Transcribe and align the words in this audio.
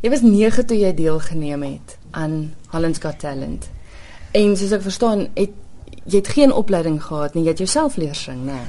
Jy 0.00 0.10
was 0.10 0.22
9 0.24 0.66
toe 0.66 0.78
jy 0.78 0.94
deelgeneem 0.96 1.62
het 1.62 1.98
aan 2.10 2.54
Holland's 2.72 2.98
Got 3.02 3.18
Talent. 3.20 3.66
En 4.32 4.56
soos 4.56 4.72
ek 4.72 4.82
verstaan, 4.82 5.26
het 5.34 5.52
jy 6.04 6.22
het 6.22 6.28
geen 6.28 6.52
opleiding 6.52 7.02
gehad 7.04 7.34
nie, 7.34 7.44
jy 7.44 7.52
het 7.52 7.58
jouself 7.58 7.96
leer 8.00 8.14
sing, 8.14 8.46
né? 8.48 8.60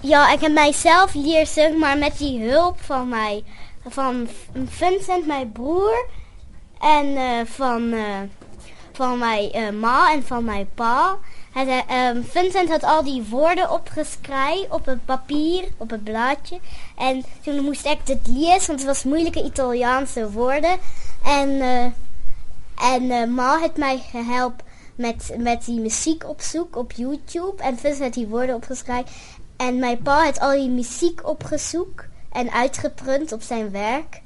Ja, 0.00 0.32
ik 0.32 0.40
heb 0.40 0.52
mijzelf 0.52 1.14
leren 1.14 1.46
zingen, 1.46 1.78
maar 1.78 1.98
met 1.98 2.18
die 2.18 2.50
hulp 2.50 2.80
van 2.80 3.08
mij, 3.08 3.44
van 3.88 4.28
Vincent, 4.66 5.26
mijn 5.26 5.52
broer, 5.52 6.06
en 6.80 7.16
eh, 7.16 7.44
van, 7.44 7.92
eh, 7.92 8.20
van 8.92 9.18
mijn 9.18 9.52
eh, 9.52 9.70
ma 9.70 10.12
en 10.12 10.22
van 10.22 10.44
mijn 10.44 10.68
pa. 10.74 11.18
Eh, 11.56 11.78
ehm, 11.88 12.22
Vincent 12.22 12.68
had 12.68 12.82
al 12.82 13.04
die 13.04 13.22
woorden 13.30 13.70
opgeschreven 13.70 14.72
op 14.72 14.86
het 14.86 15.04
papier, 15.04 15.64
op 15.76 15.90
het 15.90 16.04
blaadje. 16.04 16.60
En 16.96 17.24
toen 17.42 17.64
moest 17.64 17.86
ik 17.86 17.98
het 18.04 18.26
lezen, 18.26 18.66
want 18.66 18.78
het 18.78 18.84
was 18.84 19.04
moeilijke 19.04 19.44
Italiaanse 19.44 20.30
woorden. 20.30 20.78
En, 21.24 21.60
eh, 21.60 21.84
en 22.94 23.10
eh, 23.10 23.26
ma 23.28 23.58
heeft 23.58 23.76
mij 23.76 24.02
geholpen 24.10 24.64
met, 24.94 25.34
met 25.38 25.64
die 25.64 25.80
muziek 25.80 26.28
opzoeken 26.28 26.80
op 26.80 26.92
YouTube. 26.92 27.62
En 27.62 27.78
Vincent 27.78 28.02
had 28.02 28.14
die 28.14 28.26
woorden 28.26 28.54
opgeschreven. 28.54 29.06
En 29.56 29.78
mijn 29.78 30.02
pa 30.02 30.22
heeft 30.22 30.40
al 30.40 30.50
die 30.50 30.70
muziek 30.70 31.28
opgezocht 31.28 32.04
en 32.32 32.52
uitgeprint 32.52 33.32
op 33.32 33.42
zijn 33.42 33.70
werk. 33.70 34.20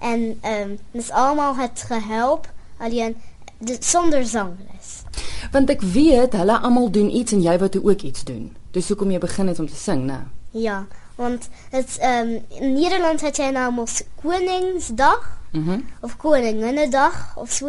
En 0.00 0.40
dat 0.40 1.02
is 1.02 1.10
allemaal 1.10 1.56
het 1.56 1.84
gehelp, 1.86 2.50
alleen 2.78 3.16
de, 3.58 3.76
zonder 3.80 4.26
zangles. 4.26 5.02
Want 5.52 5.70
ek 5.70 5.80
weet 5.80 6.32
hulle 6.32 6.58
almal 6.58 6.90
doen 6.90 7.10
iets 7.16 7.32
en 7.32 7.42
jy 7.42 7.58
wou 7.58 7.68
toe 7.70 7.82
ook 7.84 8.00
iets 8.02 8.24
doen. 8.24 8.56
Dis 8.72 8.88
hoekom 8.88 9.10
jy 9.10 9.18
begin 9.18 9.48
het 9.48 9.58
om 9.58 9.68
te 9.68 9.76
sing, 9.76 10.04
né? 10.08 10.22
Ja, 10.50 10.86
want 11.14 11.48
het, 11.70 11.96
ehm, 12.00 12.38
in 12.48 12.72
Nederland 12.72 13.20
had 13.20 13.36
jij 13.36 13.50
namelijk 13.50 14.04
Koningsdag 14.22 15.40
Mhm. 15.52 15.80
of 16.00 16.16
Koninginnedag 16.16 17.32
of 17.36 17.50
zo. 17.52 17.68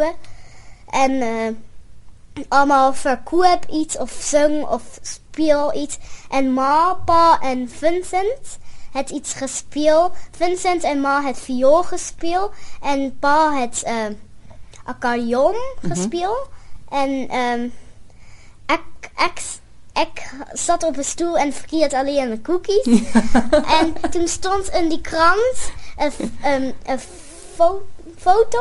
En 0.89 1.21
eh, 1.21 1.53
allemaal 2.47 2.93
verkoop 2.93 3.65
iets 3.71 3.97
of 3.97 4.11
zing 4.21 4.65
of 4.67 4.99
speel 5.01 5.75
iets. 5.75 5.97
En 6.29 6.53
ma, 6.53 6.93
pa 7.05 7.39
en 7.41 7.69
Vincent 7.69 8.57
het 8.91 9.09
iets 9.09 9.33
gespeeld. 9.33 10.11
Vincent 10.31 10.83
en 10.83 11.01
ma 11.01 11.21
het 11.23 11.39
viool 11.39 11.83
gespeeld. 11.83 12.51
En 12.81 13.19
pa 13.19 13.53
het 13.59 13.83
eh 13.83 14.05
accordeon 14.83 15.55
gespeeld. 15.81 16.47
En 16.93 17.29
ehm 17.29 17.63
ik, 18.65 19.09
ik, 19.15 19.41
ik 19.93 20.33
zat 20.53 20.83
op 20.83 20.97
een 20.97 21.03
stoel 21.03 21.37
en 21.37 21.53
verkeerd 21.53 21.93
alleen 21.93 22.29
de 22.29 22.41
cookies. 22.41 22.85
en 23.79 24.11
toen 24.11 24.27
stond 24.27 24.69
in 24.69 24.89
die 24.89 25.01
krant 25.01 25.71
een, 25.97 26.11
een, 26.43 26.73
een 26.85 26.99
fo- 27.55 27.85
foto 28.17 28.59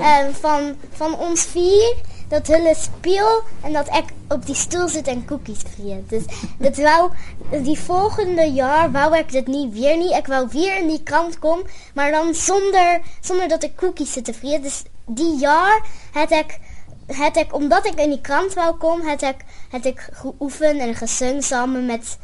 eh, 0.00 0.18
van, 0.40 0.76
van 0.92 1.18
ons 1.18 1.42
vier. 1.42 1.96
Dat 2.28 2.46
hulle 2.46 2.74
speel 2.74 3.42
en 3.62 3.72
dat 3.72 3.86
ik 3.86 4.04
op 4.28 4.46
die 4.46 4.54
stoel 4.54 4.88
zit 4.88 5.06
en 5.06 5.24
cookies 5.24 5.58
vreet. 5.74 6.08
Dus 6.08 6.22
dat 6.58 6.76
wou, 6.76 7.10
die 7.62 7.78
volgende 7.78 8.52
jaar 8.52 8.90
wou 8.90 9.18
ik 9.18 9.32
dit 9.32 9.46
niet 9.46 9.72
weer 9.72 9.96
niet. 9.96 10.16
Ik 10.16 10.26
wou 10.26 10.48
weer 10.50 10.76
in 10.76 10.88
die 10.88 11.02
krant 11.02 11.38
komen, 11.38 11.66
maar 11.94 12.10
dan 12.10 12.34
zonder, 12.34 13.00
zonder 13.20 13.48
dat 13.48 13.62
ik 13.62 13.76
cookies 13.76 14.12
zit 14.12 14.24
te 14.24 14.34
vreten. 14.34 14.62
Dus 14.62 14.82
die 15.06 15.38
jaar 15.38 15.84
had 16.12 16.30
ik 16.30 16.58
het 17.16 17.36
ik, 17.36 17.54
omdat 17.54 17.86
ik 17.86 17.94
in 17.94 18.10
die 18.10 18.20
krant 18.20 18.54
wou 18.54 18.76
komen, 18.76 19.06
had 19.06 19.22
ik, 19.22 19.36
had 19.70 19.84
ik 19.84 20.08
geoefend 20.12 20.80
en 20.80 20.94
gezongen 20.94 21.42
samen 21.42 21.86
met... 21.86 22.18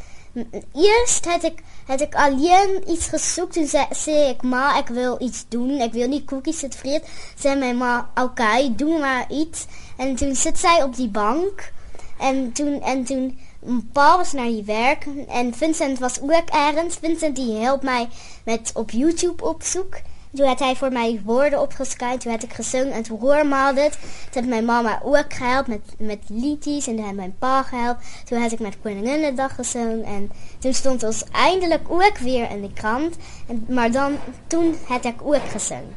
Eerst 0.75 1.25
had 1.25 1.42
ik, 1.42 1.62
had 1.87 2.01
ik 2.01 2.15
alleen 2.15 2.91
iets 2.91 3.07
gezocht. 3.07 3.53
Toen 3.53 3.67
zei, 3.91 4.29
ik, 4.29 4.42
ma, 4.42 4.79
ik 4.79 4.87
wil 4.87 5.17
iets 5.19 5.45
doen. 5.48 5.70
Ik 5.70 5.92
wil 5.92 6.09
niet 6.09 6.25
cookies 6.25 6.59
zitten 6.59 6.81
vreten. 6.81 7.09
Zei 7.39 7.59
mijn 7.59 7.77
ma, 7.77 8.11
oké, 8.14 8.75
doe 8.75 8.98
maar 8.98 9.31
iets. 9.31 9.67
En 9.97 10.14
toen 10.14 10.34
zit 10.34 10.59
zij 10.59 10.83
op 10.83 10.97
die 10.97 11.09
bank. 11.09 11.73
En 12.19 12.53
toen, 12.53 12.83
en 12.83 13.05
toen 13.05 13.39
mijn 13.59 13.91
pa 13.92 14.17
was 14.17 14.33
naar 14.33 14.46
die 14.46 14.64
werk. 14.64 15.07
En 15.29 15.55
Vincent 15.55 15.98
was 15.98 16.20
ook 16.20 16.30
ergens. 16.30 16.96
Vincent 16.96 17.36
die 17.36 17.57
helpt 17.57 17.83
mij 17.83 18.08
met 18.45 18.70
op 18.75 18.91
YouTube 18.91 19.45
opzoeken. 19.45 20.14
Toen 20.36 20.47
had 20.47 20.58
hij 20.58 20.77
voor 20.77 20.92
mij 20.92 21.20
woorden 21.24 21.61
opgeschreven. 21.61 22.19
Toen 22.19 22.33
had 22.33 22.42
ik 22.42 22.52
gezongen 22.52 22.92
en 22.92 23.02
toen 23.02 23.20
hoorde 23.20 23.80
het. 23.80 23.98
Toen 24.30 24.42
had 24.42 24.51
mijn 24.51 24.64
mama 24.64 25.01
ook 25.05 25.33
gehelpt 25.33 25.69
met, 25.69 25.80
met 25.98 26.19
liedjes. 26.29 26.86
En 26.86 26.97
toen 26.97 27.05
had 27.05 27.14
mijn 27.14 27.35
pa 27.39 27.63
gehelpt. 27.63 28.05
Toen 28.24 28.41
had 28.41 28.52
ik 28.52 28.58
met 28.58 28.77
Koninginnedag 28.83 29.55
gezongen. 29.55 30.05
En 30.05 30.30
toen 30.58 30.75
stond 30.75 31.02
ons 31.02 31.25
eindelijk 31.33 31.91
ook 31.91 32.19
weer 32.19 32.51
in 32.51 32.63
de 32.63 32.73
krant. 32.73 33.17
En, 33.46 33.67
maar 33.69 33.91
dan, 33.92 34.17
toen 34.46 34.77
had 34.85 35.05
ik 35.05 35.23
ook 35.23 35.48
gezongen. 35.51 35.95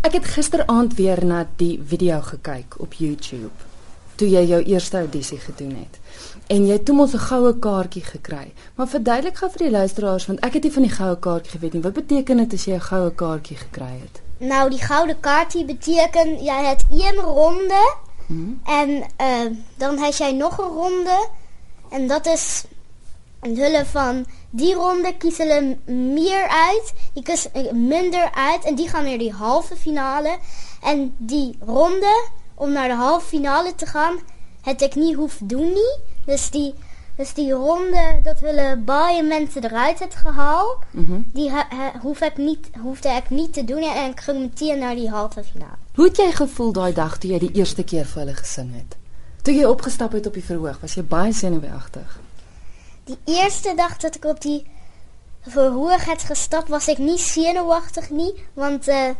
Ek 0.00 0.12
het 0.12 0.24
gisteraand 0.24 0.94
weer 0.94 1.24
na 1.24 1.46
die 1.56 1.82
video 1.86 2.20
gekyk 2.20 2.74
op 2.78 2.92
YouTube 2.92 3.50
toe 4.16 4.28
jy 4.28 4.44
jou 4.44 4.62
eerste 4.62 4.98
audisie 4.98 5.38
gedoen 5.38 5.76
het. 5.76 5.98
En 6.46 6.66
jy 6.66 6.72
het 6.72 6.84
toe 6.84 6.94
mos 6.94 7.12
'n 7.12 7.18
goue 7.18 7.58
kaartjie 7.58 8.04
gekry. 8.04 8.52
Maar 8.74 8.88
verduidelik 8.88 9.36
gou 9.36 9.50
vir 9.50 9.58
die 9.58 9.70
luisteraars 9.70 10.26
want 10.26 10.40
ek 10.40 10.52
het 10.52 10.62
nie 10.62 10.72
van 10.72 10.82
die 10.82 10.92
goue 10.92 11.18
kaartjie 11.18 11.52
geweet 11.52 11.72
nie. 11.72 11.82
Wat 11.82 11.92
beteken 11.92 12.36
dit 12.36 12.52
as 12.52 12.64
jy 12.64 12.74
'n 12.74 12.80
goue 12.80 13.10
kaartjie 13.10 13.56
gekry 13.56 13.98
het? 14.02 14.22
Nou, 14.38 14.70
die 14.70 14.82
gouden 14.82 15.20
kaart 15.20 15.52
die 15.52 15.64
betekent, 15.64 16.40
jij 16.40 16.64
hebt 16.64 16.84
één 16.90 17.14
ronde. 17.14 17.94
En 18.64 19.06
eh, 19.16 19.46
dan 19.76 19.98
heb 19.98 20.12
jij 20.12 20.32
nog 20.32 20.58
een 20.58 20.68
ronde. 20.68 21.28
En 21.88 22.06
dat 22.06 22.26
is 22.26 22.64
een 23.40 23.58
hulp 23.58 23.86
van 23.86 24.26
die 24.50 24.74
ronde 24.74 25.16
kiezen 25.16 25.46
ze 25.46 25.92
meer 25.92 26.48
uit. 26.48 26.92
Die 27.12 27.22
kiezen 27.22 27.54
eh, 27.54 27.72
minder 27.72 28.30
uit. 28.34 28.64
En 28.64 28.74
die 28.74 28.88
gaan 28.88 29.04
naar 29.04 29.18
die 29.18 29.32
halve 29.32 29.76
finale. 29.76 30.38
En 30.82 31.14
die 31.18 31.58
ronde, 31.66 32.28
om 32.56 32.72
naar 32.72 32.88
de 32.88 32.94
halve 32.94 33.26
finale 33.26 33.74
te 33.74 33.86
gaan, 33.86 34.18
het 34.62 34.82
ik 34.82 34.94
niet 34.94 35.14
hoef 35.14 35.38
doen 35.42 35.66
niet. 35.68 35.98
Dus 36.24 36.50
die, 36.50 36.74
dus 37.16 37.34
die 37.34 37.52
ronde 37.52 38.20
dat 38.22 38.40
willen 38.40 38.84
baie 38.84 39.22
mensen 39.22 39.64
eruit 39.64 39.98
het 39.98 40.14
gehaald. 40.14 40.76
Die 41.32 41.50
ha- 41.50 41.66
ha- 41.68 41.98
hoef 42.00 42.20
ik 42.20 42.36
niet, 42.36 42.66
hoefde 42.82 43.08
ik 43.08 43.30
niet 43.30 43.52
te 43.52 43.64
doen. 43.64 43.82
En 43.82 44.10
ik 44.10 44.20
ging 44.20 44.40
meteen 44.40 44.78
naar 44.78 44.94
die 44.94 45.10
halve 45.10 45.44
finale. 45.44 45.76
Hoe 45.94 46.04
het 46.04 46.16
jy 46.16 46.32
gevoel 46.32 46.72
daai 46.72 46.92
dag 46.92 47.18
toe 47.18 47.30
jy 47.30 47.38
die 47.38 47.52
eerste 47.52 47.84
keer 47.84 48.04
vir 48.06 48.20
hulle 48.22 48.34
gesing 48.34 48.74
het? 48.74 48.96
Toe 49.42 49.54
jy 49.54 49.64
opgestap 49.64 50.12
het 50.12 50.26
op 50.26 50.34
die 50.34 50.44
verhoog, 50.44 50.80
was 50.80 50.94
jy 50.94 51.02
baie 51.04 51.32
zenuwagtig. 51.32 52.18
Die 53.04 53.18
eerste 53.24 53.72
dag 53.76 53.96
dat 53.96 54.14
ik 54.14 54.24
op 54.24 54.40
die 54.40 54.66
verhoog 55.40 56.04
had 56.04 56.22
gestapt, 56.22 56.68
was 56.68 56.88
ik 56.88 56.98
niet 56.98 57.20
zenuwachtig 57.20 58.10
niet. 58.10 58.38
Want, 58.54 58.88
eh, 58.88 59.10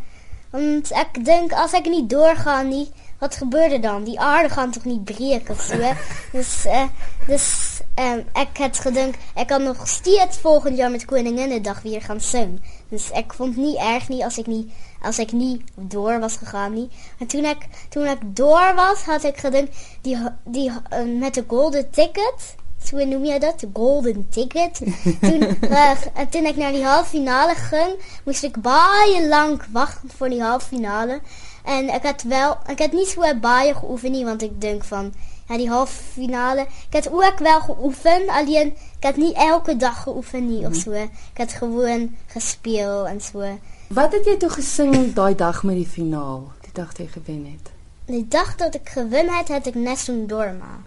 want 0.50 0.91
ik 0.91 1.24
denk, 1.24 1.53
als 1.53 1.72
ik 1.72 1.88
niet 1.88 2.10
doorga, 2.10 2.62
niet, 2.62 2.91
wat 3.19 3.37
gebeurt 3.37 3.72
er 3.72 3.81
dan? 3.81 4.04
Die 4.04 4.21
aarde 4.21 4.49
gaan 4.49 4.71
toch 4.71 4.84
niet 4.84 5.04
breken 5.04 5.54
of 5.54 5.60
zo, 5.62 5.77
hè? 5.77 5.93
Dus, 6.38 6.65
eh, 6.65 6.84
dus 7.27 7.77
eh, 7.94 8.16
ik 8.16 8.56
had 8.59 8.78
gedacht, 8.78 9.16
ik 9.34 9.47
kan 9.47 9.62
nog 9.62 9.88
steeds 9.88 10.38
volgend 10.38 10.77
jaar 10.77 10.91
met 10.91 11.04
Koninginnedag 11.04 11.82
weer 11.82 12.03
gaan 12.03 12.21
zingen. 12.21 12.62
Dus 12.88 13.10
ik 13.10 13.32
vond 13.32 13.54
het 13.54 13.65
niet 13.65 13.77
erg 13.77 14.09
niet 14.09 14.22
als 14.22 14.38
ik 14.38 14.47
niet, 14.47 14.72
als 15.03 15.19
ik 15.19 15.32
niet 15.32 15.62
door 15.75 16.21
was 16.21 16.37
gegaan. 16.37 16.72
Niet. 16.72 16.93
En 17.19 17.27
toen 17.27 17.44
ik, 17.44 17.59
toen 17.88 18.06
ik 18.06 18.19
door 18.37 18.72
was, 18.75 19.03
had 19.03 19.25
ik 19.25 19.37
gedacht, 19.37 19.69
die, 20.00 20.19
die, 20.44 20.72
eh, 20.88 20.98
met 21.19 21.34
de 21.34 21.44
golden 21.47 21.91
ticket... 21.91 22.54
Hoe 22.91 23.04
noem 23.04 23.25
je 23.25 23.41
dat? 23.41 23.60
De 23.60 23.69
golden 23.72 24.28
ticket. 24.28 24.81
toen, 25.21 25.60
eh, 25.60 25.91
en 26.15 26.28
toen 26.28 26.44
ik 26.44 26.56
naar 26.56 26.72
die 26.72 26.84
halve 26.84 27.09
finale 27.09 27.54
ging, 27.54 28.21
moest 28.25 28.43
ik 28.43 28.60
baie 28.60 29.28
lang 29.28 29.62
wachten 29.72 30.10
voor 30.16 30.28
die 30.28 30.43
halve 30.43 30.66
finale. 30.66 31.21
En 31.66 31.88
ik 31.94 32.03
had 32.03 32.22
wel, 32.22 32.56
ik 32.66 32.78
had 32.78 32.93
niet 32.93 33.09
zo 33.09 33.34
baie 33.41 33.75
geoefend, 33.75 34.12
niet, 34.12 34.25
want 34.25 34.43
ik 34.43 34.60
denk 34.60 34.84
van, 34.84 35.12
ja, 35.49 35.56
die 35.56 35.69
halve 35.69 36.03
finale. 36.12 36.60
Ik 36.60 36.93
had 37.04 37.10
ook 37.10 37.38
wel 37.38 37.60
geoefend, 37.60 38.28
alleen 38.28 38.66
ik 38.66 39.04
had 39.04 39.16
niet 39.16 39.34
elke 39.37 39.77
dag 39.77 40.03
geoefend, 40.03 40.49
niet, 40.49 40.66
of 40.66 40.75
zo. 40.75 40.91
Ik 40.93 41.10
had 41.37 41.53
gewoon 41.53 42.15
gespeeld 42.27 43.06
en 43.06 43.21
zo. 43.21 43.59
Wat 43.88 44.12
het 44.12 44.25
jy 44.25 44.37
toe 44.37 44.49
gesing 44.50 45.15
daai 45.15 45.34
dag 45.34 45.62
met 45.62 45.75
die 45.77 45.87
finaal, 45.87 46.53
die 46.60 46.72
dag 46.72 46.97
jy 46.98 47.07
gewen 47.07 47.45
het? 47.59 47.71
De 48.07 48.28
dag 48.28 48.54
dat 48.57 48.74
ik 48.74 48.89
gewonnen 48.89 49.28
had, 49.34 49.48
had 49.48 49.66
ik 49.66 49.74
Nessun 49.74 50.27
Dorma. 50.27 50.78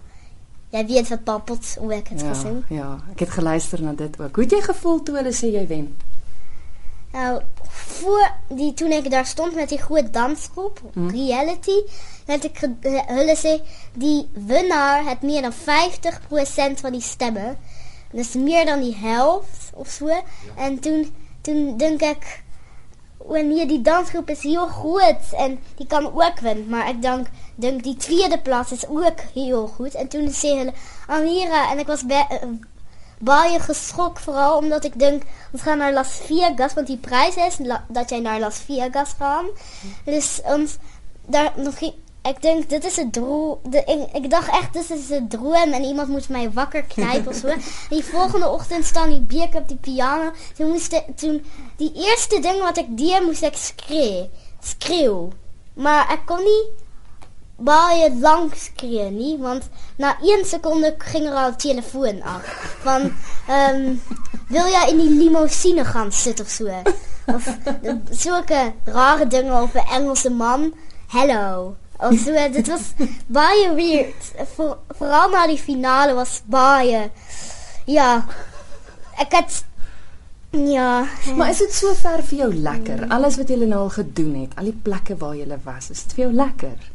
Jij 0.68 0.86
weet 0.86 1.08
wat 1.08 1.24
pappelt, 1.24 1.76
hoe 1.78 1.94
ik 1.94 2.08
het 2.08 2.20
Ja, 2.20 2.28
gezongen. 2.28 2.64
ja, 2.68 2.98
ek 3.12 3.18
het 3.20 3.30
geluister 3.30 3.82
na 3.82 3.92
dit 3.92 4.20
ook. 4.20 4.34
Hoe 4.34 4.44
het 4.44 4.52
jy 4.52 4.60
gevoel 4.60 5.02
toe 5.02 5.16
hulle 5.16 5.32
sê 5.32 5.46
jy 5.52 5.66
wen? 5.66 5.96
Nou, 7.12 7.42
voor 7.68 8.30
die, 8.48 8.74
toen 8.74 8.90
ik 8.92 9.10
daar 9.10 9.26
stond 9.26 9.54
met 9.54 9.68
die 9.68 9.82
goede 9.82 10.10
dansgroep, 10.10 10.80
reality, 10.94 11.82
had 12.26 12.44
ik 12.44 12.62
eh, 12.80 13.06
hulle 13.06 13.36
zei, 13.36 13.62
die 13.94 14.28
winnaar 14.32 15.04
had 15.04 15.22
meer 15.22 15.42
dan 15.42 15.52
50% 15.52 15.54
van 16.80 16.92
die 16.92 17.00
stemmen. 17.00 17.58
Dus 18.12 18.32
meer 18.32 18.66
dan 18.66 18.80
die 18.80 18.96
helft 18.96 19.70
of 19.74 19.88
zo. 19.88 20.08
En 20.56 20.78
toen, 20.78 21.14
toen 21.40 21.76
denk 21.76 22.00
ik, 22.00 22.42
wanneer 23.16 23.68
die 23.68 23.80
dansgroep 23.80 24.30
is 24.30 24.42
heel 24.42 24.68
goed 24.68 25.32
en 25.36 25.58
die 25.76 25.86
kan 25.86 26.06
ook 26.06 26.40
winnen. 26.40 26.68
Maar 26.68 26.88
ik 26.88 27.02
denk, 27.02 27.26
denk 27.54 27.82
die 27.82 27.96
tweede 27.96 28.38
plaats 28.38 28.72
is 28.72 28.88
ook 28.88 29.20
heel 29.34 29.66
goed. 29.66 29.94
En 29.94 30.08
toen 30.08 30.30
zei 30.30 30.58
hulle, 30.58 30.72
Amira, 31.06 31.70
en 31.70 31.78
ik 31.78 31.86
was 31.86 32.06
bij, 32.06 32.26
baie 33.22 33.60
geskok 33.60 34.18
vooral 34.18 34.56
omdat 34.56 34.84
ik 34.84 34.98
denk 34.98 35.22
ons 35.52 35.62
gaan 35.62 35.78
naar 35.78 35.92
Las 35.92 36.08
Vegas 36.08 36.74
want 36.74 36.86
die 36.86 36.96
prijs 36.96 37.36
is 37.36 37.56
dat 37.88 38.10
jij 38.10 38.20
naar 38.20 38.40
Las 38.40 38.56
Vegas 38.56 39.14
gaat. 39.18 39.44
Dus 40.04 40.40
ons 40.44 40.76
daar 41.26 41.52
nog 41.56 41.78
ik 42.22 42.42
denk, 42.42 42.68
dit 42.68 42.84
is 42.84 42.96
het 42.96 43.12
droom. 43.12 43.58
De, 43.62 43.84
ik, 43.84 44.22
ik 44.22 44.30
dacht 44.30 44.48
echt, 44.48 44.72
dit 44.72 44.90
is 44.90 45.08
het 45.08 45.30
droom. 45.30 45.72
En 45.72 45.82
iemand 45.82 46.08
moest 46.08 46.28
mij 46.28 46.50
wakker 46.50 46.82
knijpen 46.82 47.30
of 47.30 47.36
zo. 47.36 47.46
En 47.56 47.60
die 47.88 48.04
volgende 48.04 48.48
ochtend 48.48 48.84
staan 48.84 49.10
die 49.10 49.20
bier 49.20 49.48
op 49.52 49.68
die 49.68 49.76
piano. 49.76 50.30
Toen 50.56 50.68
moest 50.68 51.02
toen, 51.16 51.44
die 51.76 51.92
eerste 51.94 52.40
ding 52.40 52.60
wat 52.60 52.76
ik 52.76 52.96
deed, 52.96 53.24
moest 53.24 53.42
ik 53.42 53.54
schreeuwen. 53.56 54.30
Schreeuw. 54.60 55.28
Maar 55.74 56.12
ik 56.12 56.20
kon 56.24 56.38
niet 56.38 56.66
baie 57.60 58.10
lang 58.20 58.52
schreeuwen, 58.54 59.16
niet. 59.16 59.40
Want 59.40 59.68
na 59.96 60.16
één 60.22 60.44
seconde 60.44 60.94
ging 60.98 61.26
er 61.26 61.34
al 61.34 61.56
telefoon 61.56 62.22
af. 62.22 62.42
Van, 62.82 63.12
ehm, 63.56 63.94
wil 64.48 64.66
jij 64.66 64.88
in 64.88 64.98
die 64.98 65.10
limousine 65.10 65.84
gaan 65.84 66.12
zitten 66.12 66.44
of 66.44 66.50
zo? 66.50 66.68
Of 67.26 67.46
eh, 67.82 67.92
zulke 68.10 68.72
rare 68.84 69.26
dingen 69.26 69.52
over 69.52 69.80
een 69.80 70.00
Engelse 70.00 70.30
man. 70.30 70.72
Hello. 71.06 71.76
Of 71.98 72.18
zo. 72.18 72.50
Dit 72.50 72.68
was 72.68 72.80
baie 73.26 73.74
weird. 73.74 74.32
Voor, 74.54 74.78
vooral 74.88 75.30
na 75.30 75.46
die 75.46 75.58
finale 75.58 76.14
was 76.14 76.42
baie... 76.44 77.10
Ja. 77.84 78.24
Ik 79.18 79.32
had... 79.32 79.64
Ja. 80.50 81.06
Maar 81.36 81.50
is 81.50 81.58
dit 81.58 81.72
so 81.74 81.94
ver 81.94 82.22
vir 82.24 82.38
jou 82.38 82.54
lekker? 82.54 83.04
Alles 83.08 83.36
wat 83.36 83.48
jy 83.48 83.56
nou 83.64 83.84
al 83.84 83.92
gedoen 83.94 84.32
het, 84.40 84.56
al 84.58 84.66
die 84.66 84.78
plekke 84.82 85.14
waar 85.16 85.36
jy 85.36 85.46
was, 85.64 85.90
is 85.90 86.02
dit 86.02 86.16
vir 86.16 86.24
jou 86.24 86.32
lekker? 86.34 86.89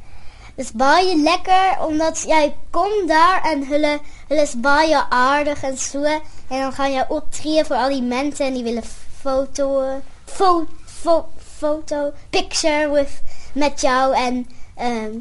Is 0.56 0.72
baie 0.72 1.22
lekker, 1.22 1.86
omdat 1.88 2.24
jij 2.28 2.56
komt 2.70 3.08
daar 3.08 3.44
en 3.44 3.68
hulle, 3.68 4.00
hulle 4.28 4.42
is 4.42 4.60
baie 4.60 5.04
aardig 5.10 5.64
en 5.64 5.78
zo. 5.78 6.04
En 6.04 6.22
dan 6.48 6.74
ga 6.74 6.86
je 6.86 7.06
optreden 7.08 7.66
voor 7.66 7.76
al 7.76 7.90
die 7.90 8.02
mensen 8.02 8.46
en 8.46 8.54
die 8.54 8.64
willen 8.64 8.84
foto, 9.22 10.02
fo, 10.26 10.66
fo, 10.86 11.26
foto, 11.58 12.12
picture 12.30 12.92
with, 12.92 13.22
met 13.54 13.82
jou. 13.82 14.16
En 14.16 14.48
ehm 14.76 15.18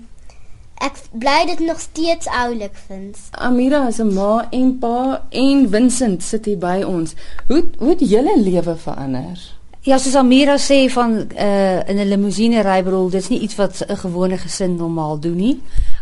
ik 0.85 0.93
blij 1.11 1.47
dat 1.47 1.59
het 1.59 1.67
nog 1.67 1.81
steeds 1.81 2.27
ouderlijk 2.27 2.77
vind. 2.87 3.19
Amira 3.31 3.87
is 3.87 3.99
'n 3.99 4.13
ma 4.13 4.47
en 4.51 4.79
pa 4.79 5.27
en 5.29 5.69
Vincent 5.71 6.23
sit 6.23 6.45
hier 6.45 6.59
by 6.59 6.83
ons. 6.87 7.15
Hoe 7.47 7.71
hoe 7.79 7.89
het 7.89 8.09
julle 8.09 8.41
lewe 8.41 8.77
verander? 8.77 9.54
Ja, 9.85 9.99
soos 10.01 10.15
Amira 10.17 10.55
sê 10.57 10.87
van 10.89 11.11
uh 11.21 11.89
in 11.91 11.99
'n 11.99 12.09
limousine 12.09 12.63
ry, 12.63 12.83
bedoel, 12.83 13.11
dit's 13.11 13.29
nie 13.29 13.41
iets 13.41 13.55
wat 13.55 13.85
'n 13.87 13.97
gewone 13.97 14.39
gesin 14.39 14.77
normaal 14.77 15.19
doen 15.19 15.37
nie. 15.37 15.61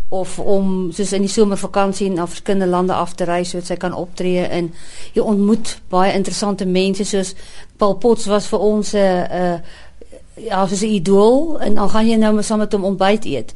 Of 0.09 0.39
om 0.39 0.93
soos 0.93 1.13
in 1.13 1.21
die 1.21 1.31
somervakansie 1.31 2.11
na 2.11 2.27
verskillende 2.27 2.67
lande 2.67 2.93
af 2.93 3.15
te 3.15 3.25
reis 3.25 3.49
sodat 3.49 3.67
sy 3.67 3.77
kan 3.77 3.95
optree 3.95 4.47
en 4.47 4.75
jy 5.13 5.23
ontmoet 5.23 5.81
baie 5.89 6.13
interessante 6.13 6.67
mense 6.67 7.05
soos 7.05 7.35
Paul 7.77 7.95
Potts 7.95 8.27
was 8.27 8.47
vir 8.47 8.59
ons 8.59 8.95
uh, 8.95 9.59
ja, 10.35 10.67
soos 10.67 10.83
idool 10.83 11.61
en 11.61 11.75
dan 11.75 11.91
gaan 11.91 12.09
jy 12.09 12.17
nou 12.17 12.43
saam 12.43 12.59
met 12.59 12.73
hom 12.73 12.85
ontbyt 12.85 13.25
eet. 13.25 13.53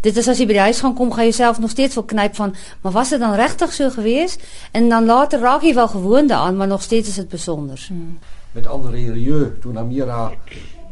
Dit 0.00 0.16
is 0.16 0.28
as 0.28 0.38
jy 0.38 0.46
by 0.46 0.52
die 0.52 0.66
huis 0.70 0.80
gaan 0.80 0.94
kom, 0.94 1.12
gaan 1.12 1.24
jy 1.24 1.32
self 1.32 1.58
nog 1.58 1.70
steeds 1.70 1.94
wil 1.94 2.04
knyp 2.04 2.34
van, 2.34 2.54
maar 2.82 2.92
was 2.92 3.08
dit 3.08 3.20
dan 3.20 3.34
regtig 3.34 3.72
so 3.72 3.90
gewees? 3.90 4.38
En 4.72 4.88
dan 4.88 5.04
later 5.04 5.40
raak 5.40 5.62
jy 5.62 5.74
wel 5.74 5.88
gewoond 5.88 6.28
daaraan, 6.28 6.56
maar 6.56 6.66
nog 6.66 6.82
steeds 6.82 7.08
is 7.08 7.14
dit 7.14 7.28
besonder. 7.28 7.84
Hmm. 7.88 8.18
Met 8.52 8.66
André 8.66 9.12
Rieu 9.12 9.58
toen 9.60 9.78
Amira 9.78 10.32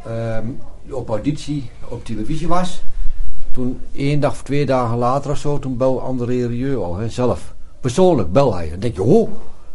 ehm, 0.05 0.47
op 0.91 1.09
auditie 1.09 1.71
op 1.89 2.05
televisie 2.05 2.49
was. 2.49 2.83
Toen 3.53 3.81
één 3.93 4.21
dag 4.21 4.31
of 4.31 4.43
twee 4.43 4.67
dagen 4.67 4.99
later 4.99 5.31
of 5.31 5.39
zo, 5.39 5.59
toen 5.59 5.77
bel 5.77 6.01
André 6.01 6.47
Rieu 6.47 6.77
al 6.77 6.97
hè, 6.97 7.09
zelf. 7.09 7.55
Persoonlijk 7.81 8.33
bel 8.33 8.55
hij. 8.55 8.71
Dan 8.71 8.79
denk 8.79 8.95
je, 8.95 9.03
oh, 9.03 9.31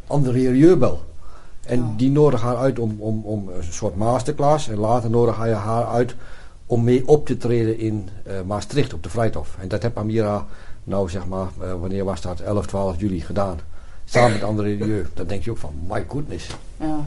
André 0.08 0.50
Rieu 0.50 0.76
bel. 0.76 1.02
En 1.66 1.94
die 1.98 2.12
nodig 2.12 2.42
haar 2.42 2.58
uit 2.58 2.80
om, 2.80 2.96
om, 3.00 3.22
om 3.24 3.50
een 3.50 3.64
soort 3.74 3.96
masterclass. 3.96 4.70
En 4.70 4.78
later 4.78 5.10
nodig 5.10 5.38
hij 5.38 5.54
haar 5.54 5.86
uit 5.86 6.16
om 6.66 6.84
mee 6.84 7.08
op 7.08 7.26
te 7.26 7.38
treden 7.38 7.80
in 7.80 8.10
eh, 8.24 8.42
Maastricht 8.46 8.94
op 8.94 9.04
de 9.04 9.10
Vrijthof. 9.10 9.56
En 9.60 9.68
dat 9.68 9.82
heb 9.82 9.98
Amira 9.98 10.46
nou 10.84 11.10
zeg 11.10 11.28
maar, 11.28 11.48
eh, 11.62 11.74
wanneer 11.80 12.06
was 12.06 12.22
dat? 12.22 12.40
11, 12.40 12.66
12 12.66 13.00
juli 13.00 13.22
gedaan. 13.22 13.60
Samen 14.06 14.32
met 14.32 14.44
André 14.44 14.76
Rieu. 14.76 15.06
Dan 15.14 15.28
denk 15.28 15.44
je 15.44 15.52
ook 15.52 15.58
van, 15.58 15.74
my 15.88 16.06
goodness. 16.08 16.48
Ja. 16.78 17.06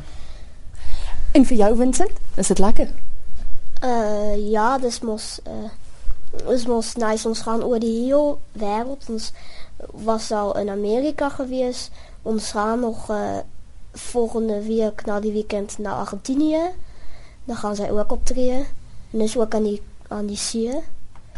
En 1.34 1.42
vir 1.44 1.56
jou 1.56 1.76
Vincent, 1.76 2.10
is 2.38 2.46
dit 2.46 2.58
lekker? 2.58 2.88
Uh, 3.82 4.50
ja, 4.50 4.78
dus 4.78 5.00
mos, 5.00 5.40
uh, 5.48 5.70
dus 6.46 6.66
mos 6.66 6.94
nice. 6.94 7.28
Ons 7.28 7.40
gaan 7.40 7.62
over 7.62 7.80
de 7.80 7.86
hele 7.86 8.36
wereld. 8.52 9.06
Ons 9.10 9.32
was 9.90 10.30
al 10.30 10.58
in 10.58 10.68
Amerika 10.68 11.28
geweest. 11.28 11.90
Ons 12.22 12.50
gaan 12.50 12.80
nog 12.80 13.10
uh, 13.10 13.38
volgende 13.92 14.62
week 14.62 15.04
na 15.04 15.20
die 15.20 15.32
weekend 15.32 15.78
naar 15.78 15.94
Argentinië. 15.94 16.70
Dan 17.44 17.56
gaan 17.56 17.76
zij 17.76 17.90
ook 17.90 18.12
optreden. 18.12 18.66
En 19.10 19.18
dus 19.18 19.36
ook 19.38 19.54
aan 19.54 19.62
die, 19.62 19.82
aan 20.08 20.26
die 20.26 20.36
see. 20.36 20.82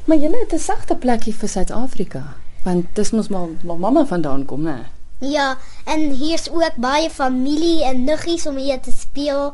Maar 0.05 0.17
julle 0.17 0.39
het 0.39 0.53
'n 0.53 0.59
sagte 0.59 0.97
plekkie 0.97 1.35
vir 1.35 1.49
Suid-Afrika, 1.49 2.37
want 2.65 2.85
dis 2.95 3.11
mos 3.11 3.29
maar 3.29 3.49
waar 3.63 3.79
mamma 3.79 4.07
vandaan 4.07 4.45
kom, 4.45 4.63
né? 4.63 4.87
Ja, 5.19 5.57
en 5.85 6.11
hier 6.11 6.35
is 6.35 6.51
ook 6.51 6.77
baie 6.77 7.11
familie 7.11 7.85
en 7.85 8.05
nuggies 8.05 8.47
om 8.47 8.57
hier 8.57 8.81
te 8.81 8.93
spelen. 8.93 9.53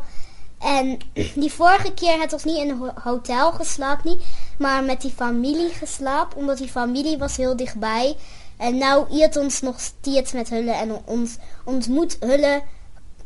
En 0.62 0.98
die 1.34 1.52
vorige 1.52 1.92
keer 1.94 2.18
had 2.18 2.32
ons 2.32 2.44
niet 2.44 2.56
in 2.56 2.68
een 2.68 2.78
ho- 2.78 2.94
hotel 3.02 3.52
geslapen, 3.52 4.10
nie, 4.10 4.20
maar 4.58 4.84
met 4.84 5.00
die 5.00 5.10
familie 5.10 5.68
geslapen, 5.68 6.36
omdat 6.38 6.58
die 6.58 6.68
familie 6.68 7.18
was 7.18 7.36
heel 7.36 7.56
dichtbij. 7.56 8.16
En 8.56 8.78
nou 8.78 9.06
eet 9.10 9.36
ons 9.36 9.60
nog 9.60 9.80
steeds 9.80 10.32
met 10.32 10.48
hulle 10.48 10.70
en 10.72 11.00
ons 11.04 11.36
ontmoet 11.64 12.16
hulle. 12.20 12.62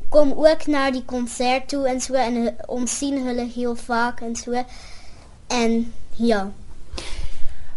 Kom 0.08 0.32
ook 0.32 0.66
naar 0.66 0.92
die 0.92 1.04
concert 1.04 1.68
toe 1.68 1.88
en 1.88 2.00
zo. 2.00 2.12
En 2.12 2.56
ons 2.66 2.98
zien 2.98 3.26
hulle 3.26 3.46
heel 3.54 3.76
vaak 3.76 4.20
en 4.20 4.36
zo. 4.36 4.64
En 5.46 5.92
ja. 6.10 6.52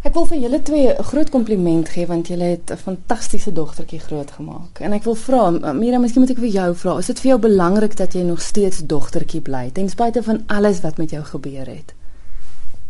Ek 0.09 0.15
wil 0.17 0.25
vir 0.25 0.39
julle 0.41 0.57
twee 0.65 0.89
'n 0.89 1.03
groot 1.05 1.29
kompliment 1.29 1.89
gee 1.93 2.07
want 2.09 2.27
julle 2.27 2.47
het 2.55 2.71
'n 2.71 2.77
fantastiese 2.77 3.51
dogtertjie 3.53 3.99
grootgemaak. 3.99 4.79
En 4.79 4.93
ek 4.93 5.03
wil 5.03 5.15
vra, 5.15 5.49
Mira, 5.73 5.97
miskien 5.99 6.21
moet 6.21 6.31
ek 6.31 6.41
vir 6.45 6.53
jou 6.61 6.75
vra, 6.75 6.97
is 6.97 7.05
dit 7.05 7.19
vir 7.19 7.29
jou 7.29 7.39
belangrik 7.39 7.95
dat 7.97 8.13
jy 8.13 8.21
nog 8.21 8.41
steeds 8.41 8.79
dogtertjie 8.85 9.41
bly 9.41 9.69
ten 9.71 9.89
spyte 9.89 10.23
van 10.23 10.43
alles 10.47 10.81
wat 10.81 10.97
met 10.97 11.09
jou 11.09 11.23
gebeur 11.23 11.67
het? 11.67 11.93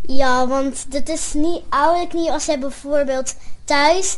Ja, 0.01 0.47
want 0.47 0.91
dit 0.91 1.09
is 1.09 1.33
niet 1.33 1.61
ouderlijk 1.69 2.13
niet 2.13 2.29
als 2.29 2.45
jij 2.45 2.59
bijvoorbeeld 2.59 3.35
thuis 3.65 4.17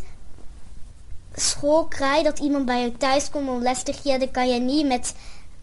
school 1.36 1.86
krijgt, 1.86 2.24
dat 2.24 2.39
iemand 2.39 2.65
bij 2.65 2.81
je 2.81 2.97
thuis 2.97 3.30
komt 3.30 3.50
om 3.50 3.62
les 3.62 3.83
te 3.83 3.94
geven, 3.94 4.19
dan 4.19 4.31
kan 4.31 4.50
je 4.50 4.59
niet 4.59 4.88
met 4.88 5.13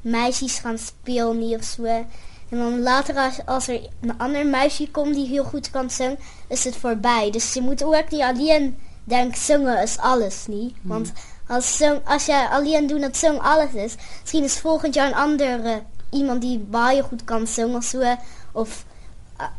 meisjes 0.00 0.58
gaan 0.58 0.79
spelen 0.79 1.55
of 1.58 1.64
zo. 1.64 2.05
En 2.49 2.59
dan 2.59 2.81
later 2.81 3.17
als, 3.17 3.47
als 3.47 3.69
er 3.69 3.89
een 4.00 4.19
ander 4.19 4.47
meisje 4.47 4.91
komt 4.91 5.15
die 5.15 5.27
heel 5.27 5.45
goed 5.45 5.71
kan 5.71 5.91
zingen, 5.91 6.19
is 6.49 6.65
het 6.65 6.77
voorbij. 6.77 7.31
Dus 7.31 7.53
je 7.53 7.61
moet 7.61 7.84
ook 7.84 8.11
niet 8.11 8.22
alleen 8.22 8.79
denken, 9.05 9.39
zingen 9.39 9.82
is 9.82 9.99
alles 9.99 10.46
niet. 10.46 10.77
Want 10.82 11.13
als, 11.46 11.77
zing, 11.77 12.01
als 12.05 12.27
jij 12.27 12.46
alleen 12.49 12.87
doet 12.87 13.01
dat 13.01 13.17
zingen 13.17 13.41
alles 13.41 13.72
is, 13.72 13.94
misschien 14.20 14.44
is 14.44 14.58
volgend 14.58 14.94
jaar 14.94 15.06
een 15.06 15.15
andere 15.15 15.82
iemand 16.11 16.41
die 16.41 16.58
baie 16.58 17.03
goed 17.03 17.25
kan 17.25 17.46
zingen 17.46 17.77
of 17.77 17.84
zo. 17.84 18.17
Of 18.53 18.84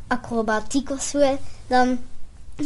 acrobatiek 0.08 0.90
of 0.90 1.02
zo, 1.02 1.38
dan 1.68 2.00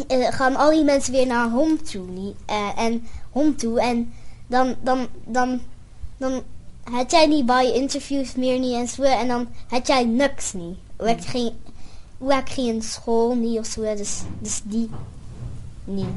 eh, 0.08 0.28
gaan 0.32 0.56
al 0.56 0.70
die 0.70 0.84
mensen 0.84 1.14
weer 1.14 1.28
naar 1.28 1.50
hom 1.50 1.84
toe. 1.84 2.08
Nie, 2.08 2.36
eh, 2.46 2.70
en 2.78 3.08
hom 3.32 3.56
toe. 3.56 3.82
En 3.82 4.14
dan, 4.48 4.76
dan, 4.82 5.08
dan, 5.26 5.62
dan 6.18 6.44
had 6.84 7.12
jij 7.12 7.26
niet 7.26 7.46
bij 7.46 7.74
interviews 7.74 8.36
meer 8.36 8.60
niet 8.60 8.74
en 8.74 8.88
zo. 8.88 9.02
En 9.02 9.28
dan 9.28 9.48
had 9.68 9.88
jij 9.88 10.06
niks 10.06 10.54
niet. 10.54 10.78
Hoe 10.96 11.10
ik 11.10 11.24
geen, 11.24 11.54
ik 12.20 12.50
geen 12.50 12.82
school 12.82 13.36
niet 13.36 13.60
of 13.60 13.66
zo. 13.66 13.96
Dus, 13.96 14.22
dus 14.40 14.62
die 14.64 14.90
niet. 15.84 16.08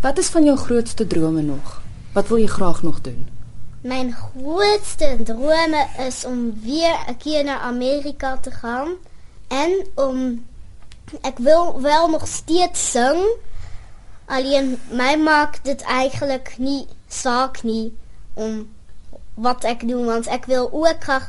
Wat 0.00 0.18
is 0.18 0.26
van 0.26 0.44
jou 0.44 0.56
grootste 0.56 1.06
drome 1.06 1.42
nog? 1.42 1.82
Wat 2.12 2.28
wil 2.28 2.38
jy 2.38 2.46
graag 2.46 2.82
nog 2.82 3.00
doen? 3.00 3.28
Mijn 3.80 4.12
grootste 4.12 5.16
droom 5.24 5.74
is 6.06 6.24
om 6.24 6.60
weer 6.60 6.96
een 7.06 7.16
keer 7.16 7.44
naar 7.44 7.58
Amerika 7.58 8.36
te 8.36 8.50
gaan. 8.50 8.88
En 9.48 9.86
om. 9.94 10.44
Ik 11.22 11.38
wil 11.38 11.80
wel 11.80 12.08
nog 12.08 12.26
steeds 12.26 12.90
zingen. 12.90 13.36
Alleen 14.24 14.78
mij 14.90 15.18
maakt 15.18 15.66
het 15.66 15.82
eigenlijk 15.82 16.54
niet 16.58 16.88
zaak 17.08 17.62
niet 17.62 17.92
om 18.34 18.68
wat 19.34 19.64
ik 19.64 19.88
doe. 19.88 20.04
Want 20.04 20.26
ik 20.26 20.44
wil 20.44 20.68
ook 20.72 20.96
graag 20.98 21.28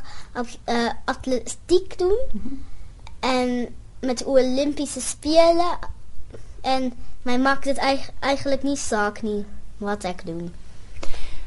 eh, 0.64 0.76
atletiek 1.04 1.98
doen. 1.98 2.18
En 3.20 3.68
met 4.00 4.18
de 4.18 4.24
Olympische 4.26 5.00
Spelen. 5.00 5.78
En 6.60 6.92
mij 7.22 7.38
maakt 7.38 7.64
het 7.64 7.76
eig- 7.76 8.10
eigenlijk 8.18 8.62
niet 8.62 8.78
zaak 8.78 9.22
niet 9.22 9.44
wat 9.76 10.04
ik 10.04 10.26
doe. 10.26 10.48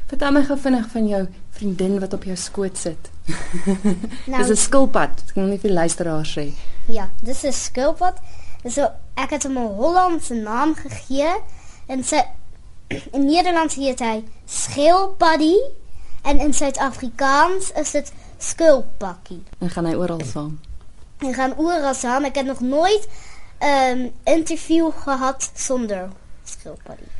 Vertel 0.06 0.32
my 0.32 0.44
gou 0.44 0.58
vinnig 0.58 0.86
van 0.90 1.06
jou 1.06 1.28
vriendin 1.50 2.00
wat 2.00 2.12
op 2.12 2.24
jou 2.24 2.36
skoot 2.36 2.78
sit. 2.78 3.10
Nou, 4.26 4.42
Dis 4.46 4.48
'n 4.48 4.56
skilpad. 4.56 5.08
Ek 5.26 5.34
kan 5.34 5.48
nie 5.48 5.58
vir 5.58 5.68
die 5.70 5.78
luisteraars 5.78 6.38
sê. 6.38 6.44
Ja, 6.86 7.10
dit 7.22 7.34
is 7.34 7.42
een 7.42 7.52
schildpad. 7.52 8.16
Zo, 8.70 8.84
ik 9.14 9.30
heb 9.30 9.42
hem 9.42 9.56
een 9.56 9.66
Hollandse 9.66 10.34
naam 10.34 10.74
gegeven. 10.74 11.40
En 11.86 12.04
ze, 12.04 12.24
in 12.88 13.24
Nederlands 13.24 13.74
heet 13.74 13.98
hij 13.98 14.24
schildpaddy. 14.46 15.54
En 16.22 16.38
in 16.38 16.54
Zuid-Afrikaans 16.54 17.72
is 17.72 17.92
het 17.92 18.12
skulpakkie. 18.38 19.42
En 19.58 19.70
gaan 19.70 19.84
hy 19.84 19.94
oral 19.94 20.20
saam. 20.24 20.60
Die 21.18 21.34
gaan 21.34 21.58
oral 21.58 21.94
samen. 21.94 22.28
Ik 22.28 22.34
heb 22.34 22.46
nog 22.46 22.60
nooit 22.60 23.08
een 23.58 24.12
interview 24.24 24.90
gehad 24.92 25.50
zonder 25.54 26.08
schildpadden. 26.44 27.19